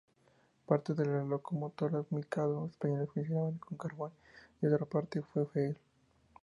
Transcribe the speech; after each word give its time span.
Parte 0.65 0.95
de 0.95 1.05
las 1.05 1.27
locomotoras 1.27 2.11
Mikado 2.11 2.65
españolas 2.65 3.09
funcionaban 3.13 3.59
con 3.59 3.77
carbón 3.77 4.11
y 4.59 4.65
otra 4.65 4.87
parte 4.87 5.21
con 5.21 5.45
fuel. 5.45 5.77